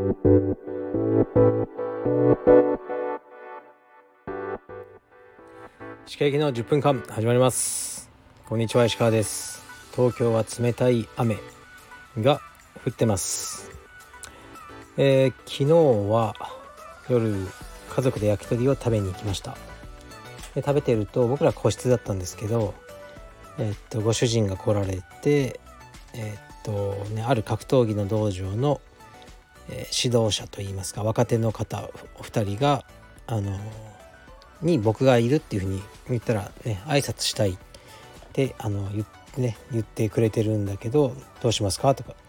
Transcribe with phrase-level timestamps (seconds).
[0.00, 0.06] 歯
[6.18, 8.10] 科行きの10分間始まります。
[8.48, 9.62] こんにちは石川です。
[9.94, 11.36] 東京は冷たい雨
[12.18, 12.40] が
[12.86, 13.70] 降ってます。
[14.96, 16.34] えー、昨日は
[17.10, 17.36] 夜
[17.90, 19.58] 家族で焼き鳥を食べに行きました。
[20.54, 22.72] で食べてると僕ら個室だったんですけど
[23.58, 25.60] え、っとご主人が来られて
[26.14, 28.80] え、っとねある格闘技の道場の、
[29.70, 31.88] え指導者といいますか若手の方
[32.18, 32.84] お二人が
[33.26, 33.58] あの
[34.62, 37.50] に僕がいるっていうふうに言ったらね挨拶したい。
[37.50, 41.94] ってあの言ってね言ってくれてるんだけどどうしますか？
[41.94, 42.20] とかって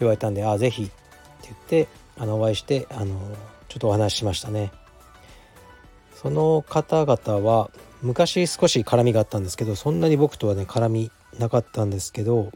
[0.00, 0.92] 言われたんで「ああぜひ」って
[1.44, 3.18] 言ってあのお会いしてあの
[3.68, 4.70] ちょっとお話ししましたね。
[6.14, 12.52] その方々は昔少し絡みがあったんですけどそんなに僕とはね絡みなかったんですけど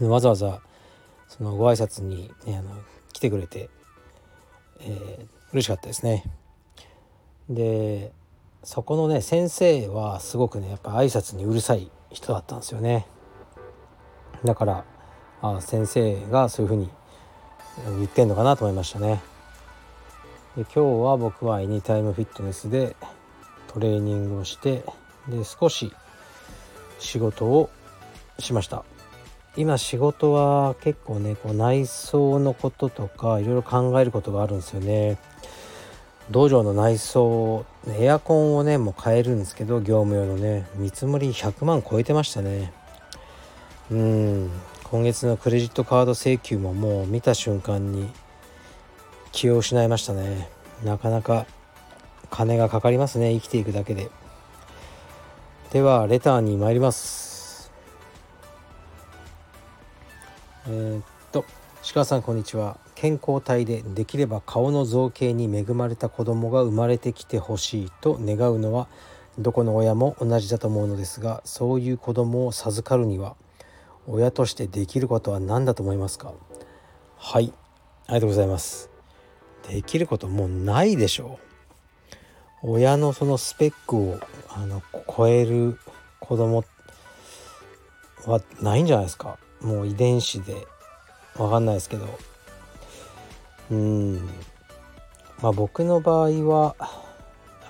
[0.00, 0.60] わざわざ
[1.28, 2.70] そのご挨拶に、ね、あの
[3.22, 3.70] てくれて、
[4.80, 6.24] えー、嬉しかったですね。
[7.48, 8.12] で
[8.62, 13.06] そこのね先生はすごくねやっぱ挨拶にうるさい人だったんですよね。
[14.44, 14.84] だから
[15.40, 16.90] あ先生がそういうふうに
[17.98, 19.22] 言ってんのかなと思いましたね。
[20.56, 22.94] で今日は僕はエニタイムフィットネスで
[23.68, 24.84] トレーニングをして
[25.28, 25.92] で少し
[26.98, 27.70] 仕事を
[28.38, 28.84] しました
[29.56, 35.18] 今仕事は結構ねこう内装のこととかいろいろ考えることがあるんですよね。
[36.30, 42.72] 道場の内装エアコンをねもう変えるんですけど業務用のね見積もり100万超えてましたね。
[43.90, 44.50] うん。
[44.84, 48.10] 今月のクレジットカード請求ももう見た瞬間に
[49.32, 50.48] 気を失いましたね。
[50.84, 51.46] なかなか
[52.30, 54.10] 金がかかりますね生きていくだけで。
[55.72, 57.31] ではレターに参ります。
[60.66, 61.44] えー、っと
[61.92, 62.78] 鹿さんこんにちは。
[62.94, 68.86] 健康体でできれば顔の造形に恵まれた子供が生まれてきてほしいと願うのは
[69.38, 73.34] どこの親も同じだと思うのですがそういう子供を授かるには
[74.06, 76.32] 親としてできることは何だと思いますか？
[77.16, 77.52] はい。
[78.06, 78.88] ありがとうございます。
[79.68, 81.40] できることもうないでしょ
[82.62, 82.74] う。
[82.74, 84.80] 親のそのスペックをあの
[85.16, 85.80] 超える
[86.20, 86.64] 子供
[88.26, 89.38] はないんじゃないですか？
[89.62, 90.66] もう遺伝子で
[91.36, 92.06] 分かんないですけど。
[93.70, 94.16] うん。
[95.40, 96.76] まあ僕の場合は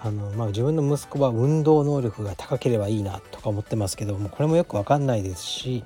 [0.03, 5.85] あの、まあ、自分の息子は運動能力が高ければいいなとか思ってますけどもこれもよく分かんないですし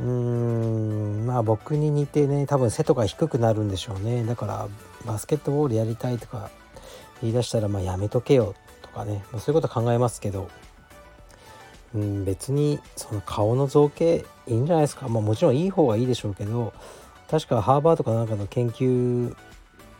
[0.00, 1.26] うーん。
[1.26, 4.24] まあ僕に似てね多分背とか低くなるんでしょうね。
[4.24, 4.68] だから
[5.06, 6.50] バスケットボールやりたいとか
[7.20, 10.50] 言い出したらまあやめとけよとかね、そういうこと考えますけど。
[11.94, 16.72] うん、別にその顔の造形いいんじゃないですか、まあ、もちろんいい方がいいでしょうけど
[17.30, 19.34] 確かハーバードかなんかの研究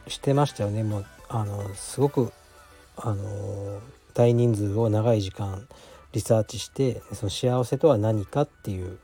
[0.08, 0.82] してましたよね。
[0.82, 2.32] もうあのすごく
[2.96, 3.80] あの
[4.14, 5.66] 大人数を長い時間
[6.12, 8.98] リサーチしてその幸せとは何かっていう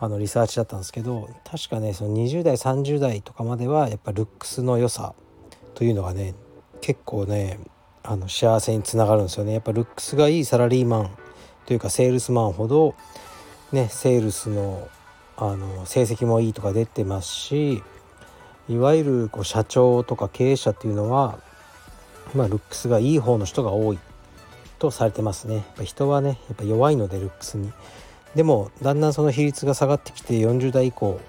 [0.00, 5.14] あのリサーチだったんですけど確かねその20代30代とかまではやっぱルックスの良さ
[5.74, 6.34] というのがね
[6.80, 7.60] 結構ね
[8.02, 9.52] あの幸せにつながるんですよね。
[9.52, 11.16] やっぱルックスがいいサラリーマン
[11.66, 12.94] というかセールスマンほど
[13.72, 14.88] ねセールスの
[15.36, 17.82] あの成績もいいとか出てますし
[18.68, 21.38] いわゆるこう社長とか経営者っていうのは、
[22.34, 23.98] まあ、ルックスがいい方の人が多い
[24.78, 25.54] とされてますね。
[25.56, 27.72] やっぱ人はねやっぱ弱いのでルックスに。
[28.34, 31.20] でもだんだんその比率が下がってきて40代以降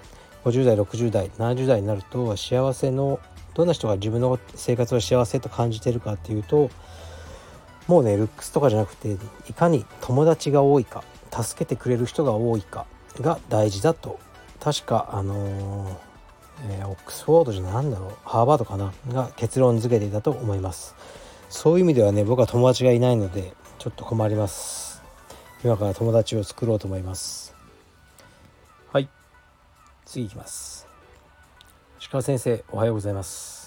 [0.44, 3.18] 50代60代70代になると幸せの
[3.54, 6.70] どんな人が自分の生活を幸せと感じてるかっていうと
[7.88, 9.16] もうねルックスとかじゃなくて
[9.48, 12.86] いかに友達が多いか助けてくれる人が多いか
[13.20, 14.18] が大事だと。
[14.60, 15.94] 確かあのー、
[16.70, 20.94] えー、オックスフォードじゃなんだろうハーバードかなが結論付けていたと思います。
[21.48, 25.02] そういう意味ではね僕は友達がいないのでちょっと困ります。
[25.64, 27.54] 今から友達を作ろうと思います。
[28.92, 29.08] はい。
[30.04, 30.86] 次いきます。
[32.10, 33.61] 鹿先生おはようございます。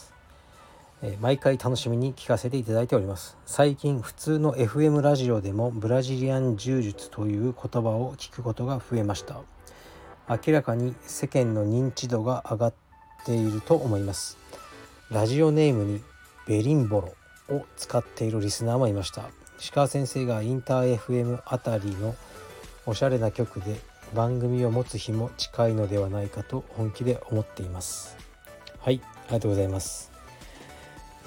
[1.20, 3.38] 毎回楽しみに聞かせていただいております。
[3.46, 9.42] 最近普通の FM ラジオでもブラジリアン柔術という言葉を聞くことが増えました。
[10.28, 12.74] 明らかに世間の認知度が上がっ
[13.26, 14.38] ていると思います。
[15.12, 16.02] ラジオネームに
[16.48, 19.30] ベリンボロを使っているリスナーもいました。
[19.60, 22.16] 石川先生がインター FM あたりの
[22.86, 23.80] おしゃれな曲で
[24.14, 28.18] 番組を持つ日も近いのではないかと本気で思っています。
[28.80, 30.15] はいありがとうございます。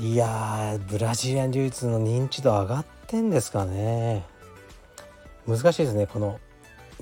[0.00, 4.24] いやブラジリアン柔術の認知度上がってんですかね。
[5.46, 6.38] 難しいですねこの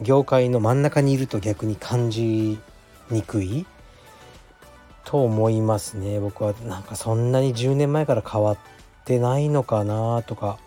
[0.00, 2.58] 業界の真ん中にいると逆に感じ
[3.10, 3.66] にくい。
[5.04, 6.20] と思いますね。
[6.20, 8.58] 僕はなんかそんなに10年前から変わっ
[9.04, 10.58] てないのかなとか。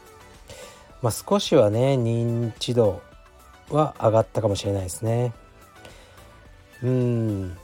[1.02, 3.02] まあ少しはね認知度
[3.70, 5.34] は上がったかもしれないですね。
[6.84, 7.58] うん。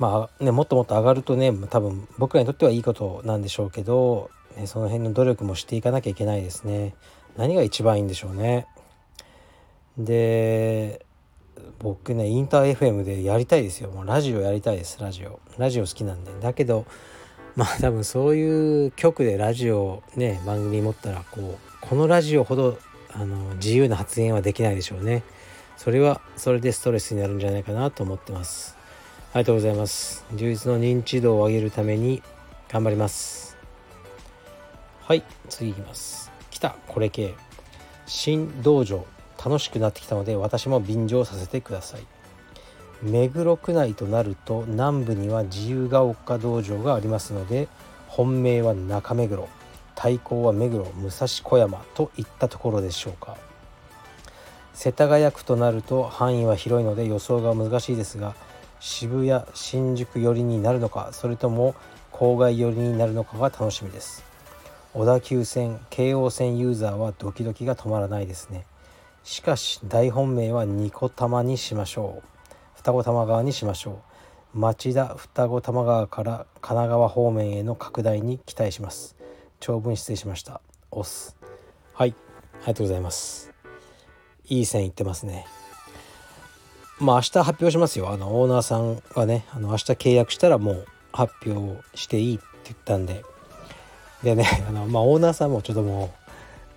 [0.00, 6.94] まあねもっともっと上がるとね多分僕らにとってはいいことなんでしょうけど、ね、その辺の努力もしていかなきゃいけないですね。
[7.36, 8.66] 何が一番いいんでしょうね。
[9.98, 11.04] で
[11.78, 13.90] 僕ねインター FM でやりたいですよ。
[13.90, 15.38] もうラジオやりたいですラジオ。
[15.58, 16.32] ラジオ好きなんで。
[16.40, 16.86] だけど
[17.54, 22.78] まあ多分そういう局でラジオね番組持ったらこうこのラジオほど
[23.12, 25.22] あの自由な発言はできないでしょうね。
[25.76, 28.79] それはそれでストレスになるんじゃないかなと思ってます。
[29.32, 30.26] ありがとうございます。
[30.34, 32.20] 充実の認知度を上げるために
[32.68, 33.56] 頑張ります。
[35.02, 36.32] はい次いきます。
[36.50, 37.34] 来たこれ系。
[38.06, 39.06] 新道場
[39.38, 42.00] 楽しくなってきたので私も便乗させてください。
[43.02, 47.68] 目黒区内となると南部には自由が丘道場がありますので
[48.08, 49.48] 本命は中目黒。
[49.94, 53.36] 対抗は目黒武蔵小山といったところでしょうか。
[54.74, 58.34] 世田谷区となると範囲は広いので予想が難しいですが
[58.80, 61.74] 渋谷新宿寄りになるのかそれとも
[62.12, 64.24] 郊外寄りになるのかが楽しみです。
[64.92, 68.66] 小田急線京王線ユーザーはドキドキが止まらないですね。
[69.22, 72.28] しかし大本命は二子玉にしましょう。
[72.74, 74.00] 双子玉川にしましょ
[74.54, 74.58] う。
[74.58, 79.14] 町田双子玉川から神奈川方面への拡大に期待します。
[79.60, 80.60] 長文失礼しました。
[80.90, 81.36] オス
[81.92, 82.14] はい。
[82.54, 83.52] ありがとうございます。
[84.48, 85.46] いい線いってますね。
[87.00, 88.10] まあ明日発表しますよ。
[88.10, 93.24] あのオーナーさんはねあの明日契約したらもう発表していいって言ったんで。
[94.22, 96.12] でね あのまあオーナーさんもちょっとも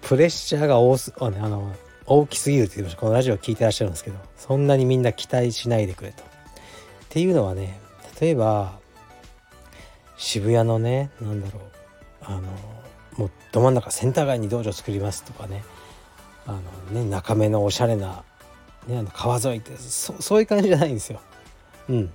[0.02, 1.74] うプレッシャーが多すあの
[2.06, 6.24] 大きすぎるって言ってましたこのラジオ聞いてらっしゃるんですけどそんなにみんな期待しないでくれと。
[6.24, 6.26] っ
[7.10, 7.80] ていうのはね
[8.20, 8.80] 例えば
[10.18, 11.64] 渋谷のね何だろう
[12.22, 12.42] あの
[13.18, 15.64] もうど真ん中センター街に道場作りますとかね。
[16.46, 16.60] あ
[16.92, 18.24] のね中目のおしゃれな、
[18.88, 21.20] ね、あの川沿いってそそういう感じじゃないんですよ。
[21.90, 22.12] うん。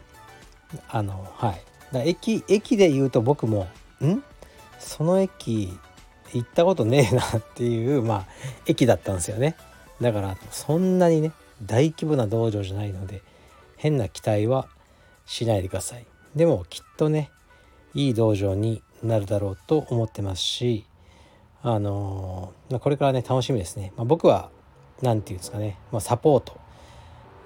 [0.89, 1.63] あのはい。
[1.93, 3.67] だ駅駅で言うと僕も
[4.03, 4.23] ん？
[4.79, 5.73] その駅
[6.35, 8.27] 行ったことねえなっていうまあ
[8.67, 9.57] 駅だったんですよね。
[10.01, 11.33] だからそんなにね
[11.63, 13.23] 大規模な道場じゃないので
[13.77, 14.69] 変な期待は
[15.27, 16.07] しないでください。
[16.37, 17.31] でもきっとね
[17.95, 20.85] いい道場になるだろうと思ってますし
[21.63, 24.51] あのー、これからね楽しみですね、まあ、僕は
[25.03, 26.59] 何て言うんですかね、まあ、サポート、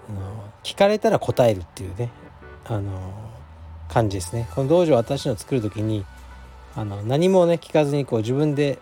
[0.08, 2.10] あの、聞かれたら答えるっていうね。
[2.64, 2.92] あの、
[3.92, 4.48] 感じですね。
[4.54, 6.06] この道場私の作る時に
[6.74, 8.78] あの何もね聞かずにこう自分で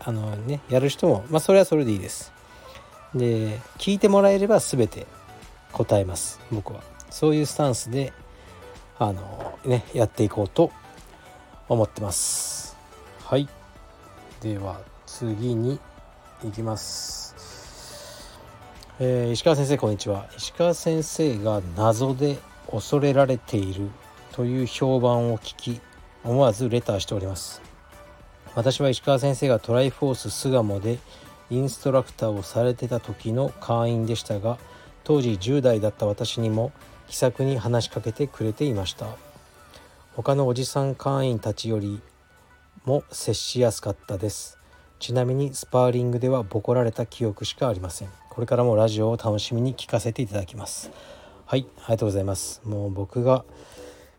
[0.00, 2.32] あのねやる人もまあそれはそれでいいです。
[3.14, 5.06] で聞いてもらえれば全て
[5.72, 6.40] 答えます。
[6.50, 6.80] 僕は。
[7.10, 8.12] そういうスタンスで
[8.98, 10.70] あのねやっていこうと
[11.68, 12.76] 思ってます。
[13.24, 13.48] はい。
[14.40, 15.78] では次に
[16.42, 17.25] 行きます。
[18.98, 20.26] えー、石川先生こんにちは。
[20.38, 22.38] 石川先生が謎で
[22.70, 23.90] 恐れられている
[24.32, 25.80] という評判を聞き
[26.24, 27.60] 思わずレターしております。
[28.54, 30.98] 私は石川先生がトライフォース巣鴨で
[31.50, 34.56] インストラクターをされてた時の会員でしたが
[35.04, 36.72] 当時10代だった私にも
[37.06, 39.08] 気さくに話しかけてくれていました。
[40.14, 42.00] 他のおじさん会員たちより
[42.86, 44.58] も接しやすかったです。
[44.98, 48.25] ちなみにスパーリングではボコられた記憶しかありません。
[48.36, 50.90] これからもラジオを楽しみに聞かせていただきます。
[51.46, 52.60] はいありがとうございます。
[52.66, 53.46] もう僕が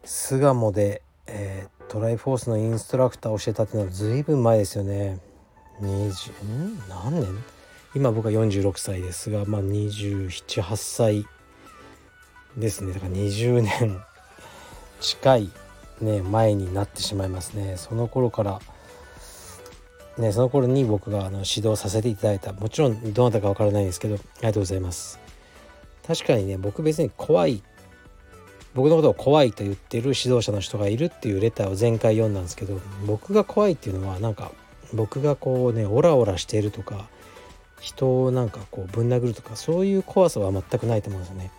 [0.04, 5.20] 巣鴨で、えー、トライフォースのインストラクターをしてたっていうのは随分前ですよね。
[5.82, 7.44] 20ん何年？
[7.94, 11.28] 今僕は46歳ですがまあ278歳
[12.58, 12.94] ですね。
[12.94, 14.02] だから20年
[15.00, 15.52] 近い
[16.02, 17.76] ね前になってしまいますね。
[17.78, 18.62] その頃から
[20.18, 22.54] ねその頃に僕があの指導させていただいた。
[22.54, 25.20] もちろんどなたかわからないですけどありがとうございます。
[26.08, 27.62] 確かにね僕別に怖い
[28.74, 34.52] 僕のことを怖いと言ってる指導者の人がいるっていうレターを前回読んだんですけど僕が怖いっていうのはなんか
[34.94, 37.08] 僕がこうねオラオラしているとか
[37.82, 41.52] 人をなんかこうぶん殴るとかそういう怖さは全くないと思うんですよね。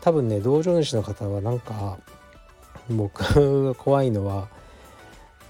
[0.00, 1.98] 多分ね道場主の方はなんか
[2.88, 4.48] 僕が怖いのは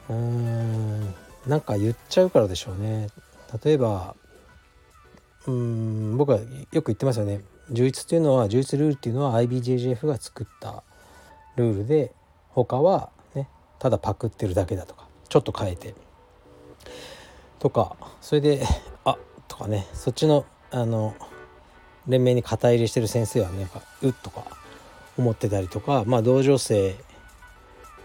[0.08, 1.14] うーん
[1.46, 3.08] なんか言っちゃうからでしょうね。
[3.64, 4.14] 例えば
[5.46, 6.38] うん僕は
[6.72, 7.42] よく言ってますよね。
[7.70, 10.82] 充実っていうのは充実ルールっていうのは IBJJF が作った
[11.56, 12.12] ルールで
[12.50, 15.94] 他はねただパクってるだけだとかちょっと変えて。
[17.58, 18.62] とかそれで
[19.04, 19.18] あ
[19.48, 19.86] とかね。
[19.92, 21.14] そっちのあの
[22.06, 24.44] 連盟に肩入れしてる先生はねやっぱうっとか
[25.18, 26.96] 思ってたりとかまあ同情生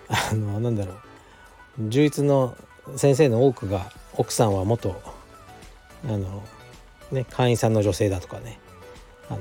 [0.09, 1.89] あのなんだろう。
[1.89, 2.55] 充実の
[2.95, 5.01] 先生の多くが奥さんは元
[6.05, 6.43] あの
[7.11, 8.59] ね会員さんの女性だとかね
[9.29, 9.39] あの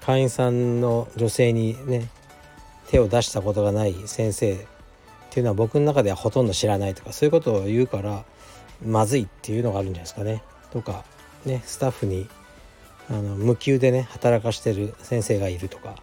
[0.00, 2.08] 会員さんの女性にね
[2.88, 4.56] 手を出したことがない先生っ
[5.30, 8.24] ていうのは僕の中ではほとんど知らないとかそういうことを言うから
[8.84, 10.42] まずいっていうのがあるんじゃないですかね。
[10.70, 11.04] とか
[11.44, 12.28] ねスタッフに
[13.10, 15.96] あの無給でね働かしてる先生がいるとか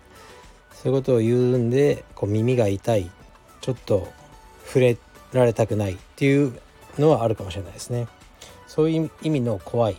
[0.72, 3.10] そういうことを言うんでこう耳が痛い
[3.62, 4.08] ちょっと
[4.66, 4.98] 触れ
[5.36, 6.60] られたくないっていう
[6.98, 8.08] のはあるかもしれないですね。
[8.68, 9.98] そういう意味の怖い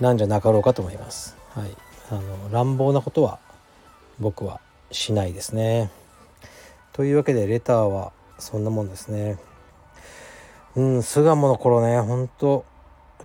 [0.00, 1.36] なんじゃなかろうかと思います。
[1.54, 1.76] はい、
[2.10, 3.38] あの乱暴なことは
[4.18, 5.90] 僕はしないですね。
[6.92, 9.38] というわけでレターはそんなもんですね。
[10.74, 12.64] うん巣鴨の頃ねほんと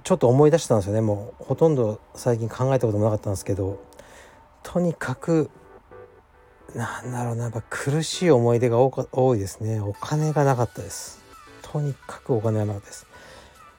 [0.04, 3.80] ちょっと思い出したんですよねもうほとんど最近考えたこともなかったんですけど
[4.64, 5.50] とにかく
[6.76, 11.24] なんだろうなやっぱ苦しい思い出が多いですねお金がなかったです
[11.72, 13.08] とにかくお金なかったです。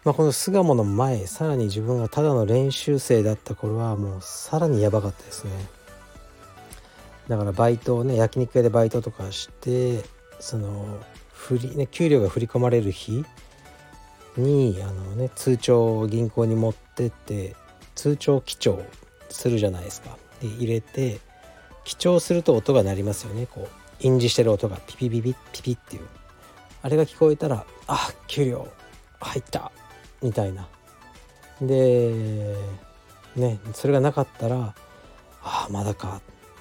[0.04, 5.50] まあ、この巣鴨の前さらに自分がただの練習生だった頃はもうさらにやばかったですね。
[7.28, 10.02] だからバイトをね焼肉屋でバイトとかして
[10.40, 10.99] その
[11.33, 13.25] 振りね給料が振り込まれる日
[14.37, 17.54] にあのね通帳を銀行に持ってって
[17.95, 18.83] 通帳記帳
[19.28, 20.16] するじゃないですか。
[20.40, 21.21] で入れて
[21.85, 23.47] 記帳すると音が鳴りますよね。
[23.47, 23.68] こう
[24.00, 26.07] 印字してる音がピピピピピピっていう。
[26.83, 28.69] あれが聞こえたらあ給料
[29.21, 29.73] 入った。
[30.23, 30.69] みたいな。
[31.61, 32.57] で
[33.37, 34.75] ねそれがなかったら
[35.43, 36.21] ああまだか。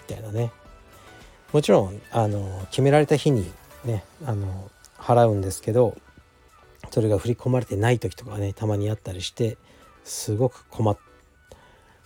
[0.10, 0.52] みたいなね。
[1.54, 3.52] もちろんあの決められた日に
[3.86, 5.96] ねあの払うんですけど
[6.92, 9.58] それが振り込まれてない時とかねたまにあったりして
[10.04, 10.98] すごく困っ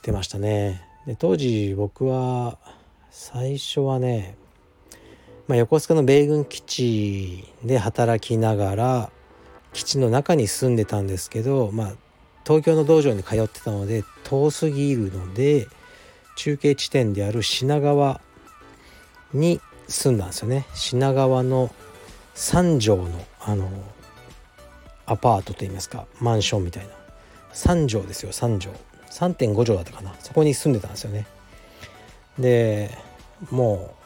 [0.02, 0.82] てましたね。
[1.06, 2.58] で当時僕は
[3.10, 4.38] 最初はね、
[5.52, 9.12] まあ、横須賀の米軍基地で働きながら
[9.74, 11.92] 基地の中に住んでたんですけど、まあ、
[12.46, 15.68] 東京の道場に通ってたので遠すぎるので
[16.38, 18.22] 中継地点である品川
[19.34, 20.68] に住んだんですよね。
[20.74, 21.70] 品川の
[22.36, 23.70] 3畳のあの
[25.06, 26.94] アパートといいますかマンションみたいな。
[27.54, 28.74] 3畳ですよ3畳
[29.36, 30.16] 3.5畳だったかな。
[30.20, 31.28] そこに住んでたんですよね。
[32.40, 32.98] で
[33.50, 34.01] もう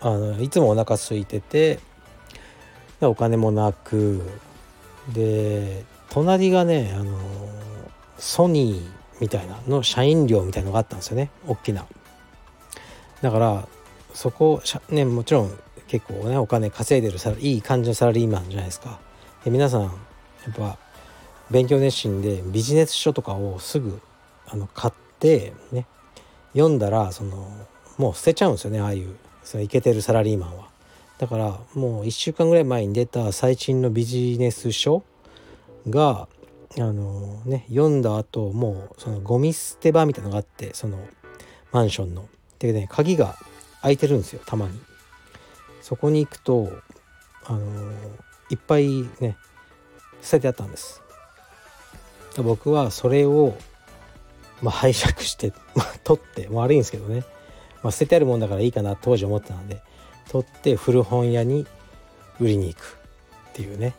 [0.00, 1.78] あのいつもお腹空いてて
[3.00, 4.22] お金もなく
[5.12, 7.18] で隣がねあの
[8.18, 11.86] ソニーみたいなの社員寮みたいのがあったんですよね大きな。
[13.22, 13.68] だから
[14.14, 18.98] そこねもちろん結構ねお金稼いでるさいい感じのサラリーマンじゃないですか。
[19.44, 19.88] で皆さんや
[20.50, 20.78] っぱ
[21.50, 24.00] 勉強熱心でビジネス書とかをすぐ
[24.46, 25.86] あの買ってね
[26.52, 27.48] 読んだらその
[27.98, 30.68] もう捨てちゃうんですよねああいうそのイケてるサラリーマンは。
[31.18, 35.02] だからもう1週間ぐらい前に出た最新のビジネス書
[35.88, 36.28] が
[36.76, 40.98] あのね読んだ後もうそのゴミ捨て場みたいなのがあってその
[41.72, 42.28] マンションの。
[42.58, 43.36] でね鍵が
[43.82, 44.78] 開いてるんですよたまに。
[45.80, 46.68] そこに行くと
[47.44, 47.92] あの
[48.50, 49.36] いっぱいね
[50.20, 51.02] 捨ててあったんです。
[52.42, 53.56] 僕はそれを
[54.60, 57.24] まあ拝借して、まあ、取って悪いんですけどね、
[57.86, 59.80] まあ、捨ててあるもんだからいいかな当時思ってたので
[60.28, 61.68] 取って古本屋に
[62.40, 62.98] 売りに行く
[63.50, 63.94] っていうね。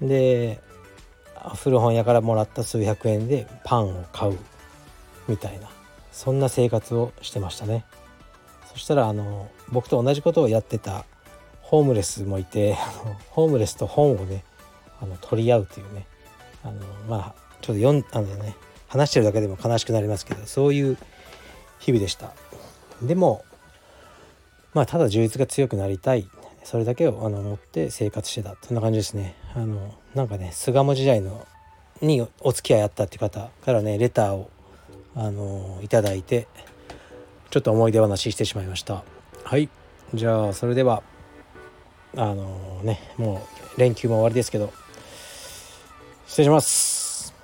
[0.00, 0.60] で
[1.56, 4.38] 古本屋からもらった数百円でパンを買う
[5.26, 5.68] みたいな
[6.12, 7.84] そんな生活をしてましたね。
[8.72, 11.04] そしたらあの僕と同じことをやってた
[11.60, 12.76] ホームレスもいて
[13.30, 14.44] ホームレスと本をね
[15.00, 16.06] あの取り合うというね。
[16.62, 16.74] あの
[17.08, 18.54] まあちょっと読んあのね。
[18.86, 20.98] 話してるだけでも悲しくなりますけどそういう
[21.78, 22.34] 日々でした。
[23.00, 23.44] でも
[24.74, 26.28] まあただ充実が強くなりたい。
[26.64, 28.54] それだけをあの思って生活してた。
[28.62, 29.34] そんな感じですね。
[29.54, 31.46] あのなんかね巣鴨時代の
[32.00, 34.48] にお付き合いあったって方からねレターを
[35.14, 36.46] あのいただいて
[37.50, 39.02] ちょっと思い出話してしまいました。
[39.44, 39.68] はい。
[40.14, 41.02] じゃあそれでは
[42.16, 43.46] あのねも
[43.76, 44.72] う連休も終わりですけど
[46.26, 47.34] 失礼します。